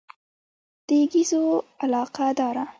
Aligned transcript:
د 0.87 0.89
ګېزو 1.11 1.43
علاقه 1.83 2.25
داره. 2.39 2.63